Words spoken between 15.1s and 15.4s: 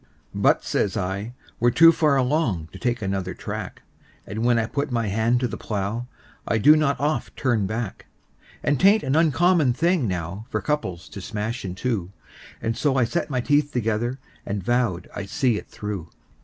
I'd